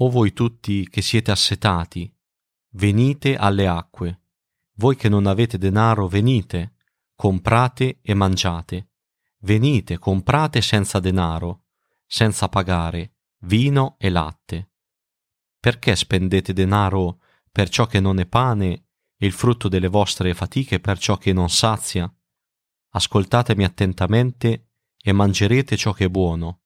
[0.00, 2.12] O voi tutti che siete assetati,
[2.74, 4.20] venite alle acque.
[4.74, 6.76] Voi che non avete denaro, venite,
[7.16, 8.90] comprate e mangiate.
[9.40, 11.64] Venite, comprate senza denaro,
[12.06, 14.70] senza pagare, vino e latte.
[15.58, 20.78] Perché spendete denaro per ciò che non è pane e il frutto delle vostre fatiche
[20.78, 22.12] per ciò che non sazia?
[22.90, 26.60] Ascoltatemi attentamente e mangerete ciò che è buono,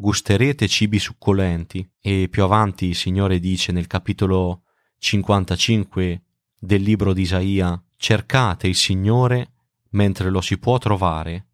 [0.00, 1.86] gusterete cibi succolenti.
[2.00, 4.62] E più avanti il Signore dice nel capitolo
[4.98, 6.22] 55
[6.56, 9.52] del libro di Isaia, cercate il Signore
[9.90, 11.48] mentre lo si può trovare,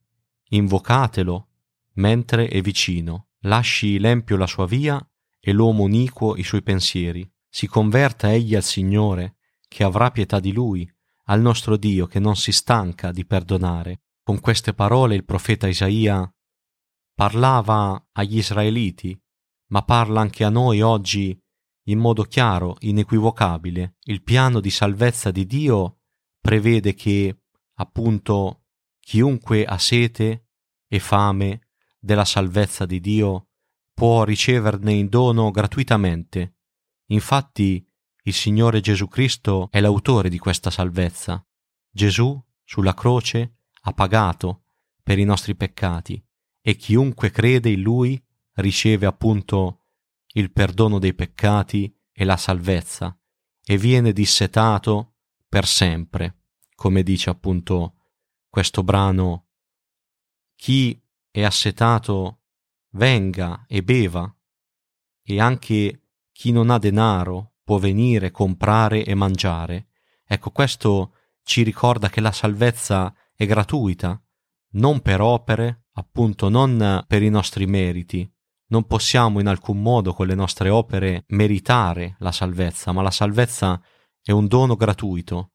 [0.50, 1.48] invocatelo
[1.94, 5.04] mentre è vicino, lasci l'empio la sua via
[5.40, 9.36] e l'uomo iniquo i suoi pensieri, si converta egli al Signore,
[9.68, 10.90] che avrà pietà di lui,
[11.26, 14.00] al nostro Dio che non si stanca di perdonare.
[14.22, 16.30] Con queste parole il profeta Isaia
[17.14, 19.18] parlava agli israeliti,
[19.68, 21.38] ma parla anche a noi oggi
[21.88, 23.96] in modo chiaro, inequivocabile.
[24.04, 26.00] Il piano di salvezza di Dio
[26.40, 27.42] prevede che,
[27.74, 28.64] appunto,
[29.00, 30.48] chiunque ha sete
[30.88, 33.48] e fame della salvezza di Dio
[33.92, 36.56] può riceverne in dono gratuitamente.
[37.08, 37.86] Infatti,
[38.26, 41.46] il Signore Gesù Cristo è l'autore di questa salvezza.
[41.90, 44.64] Gesù, sulla croce, ha pagato
[45.02, 46.22] per i nostri peccati
[46.66, 48.18] e chiunque crede in lui
[48.54, 49.84] riceve appunto
[50.28, 53.14] il perdono dei peccati e la salvezza
[53.62, 57.96] e viene dissetato per sempre, come dice appunto
[58.48, 59.48] questo brano.
[60.56, 60.98] Chi
[61.30, 62.44] è assetato
[62.92, 64.34] venga e beva,
[65.22, 69.88] e anche chi non ha denaro può venire, comprare e mangiare.
[70.24, 74.18] Ecco, questo ci ricorda che la salvezza è gratuita,
[74.72, 78.30] non per opere, appunto non per i nostri meriti.
[78.66, 83.80] Non possiamo in alcun modo con le nostre opere meritare la salvezza, ma la salvezza
[84.22, 85.52] è un dono gratuito,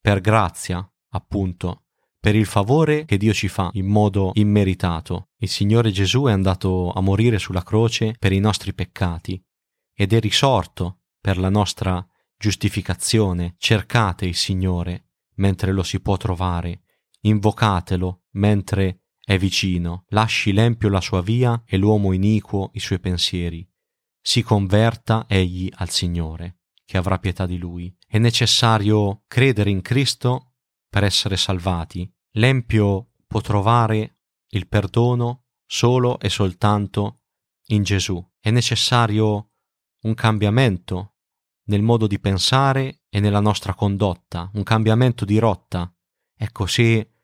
[0.00, 1.84] per grazia, appunto,
[2.20, 5.28] per il favore che Dio ci fa in modo immeritato.
[5.38, 9.40] Il Signore Gesù è andato a morire sulla croce per i nostri peccati
[9.94, 12.04] ed è risorto per la nostra
[12.36, 13.54] giustificazione.
[13.56, 16.82] Cercate il Signore mentre lo si può trovare,
[17.20, 23.70] invocatelo mentre è vicino, lasci l'empio la sua via e l'uomo iniquo i suoi pensieri.
[24.22, 27.94] Si converta egli al Signore, che avrà pietà di lui.
[28.06, 30.54] È necessario credere in Cristo
[30.88, 32.10] per essere salvati.
[32.36, 34.20] L'empio può trovare
[34.52, 37.24] il perdono solo e soltanto
[37.66, 38.26] in Gesù.
[38.40, 39.50] È necessario
[40.04, 41.16] un cambiamento
[41.64, 45.94] nel modo di pensare e nella nostra condotta, un cambiamento di rotta.
[46.34, 47.17] Ecco, se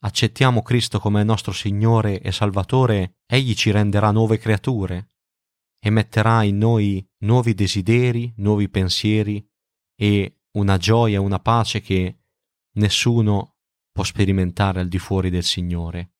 [0.00, 5.10] accettiamo Cristo come nostro Signore e Salvatore, Egli ci renderà nuove creature
[5.80, 9.46] e metterà in noi nuovi desideri, nuovi pensieri
[9.96, 12.18] e una gioia, una pace che
[12.74, 13.56] nessuno
[13.92, 16.12] può sperimentare al di fuori del Signore.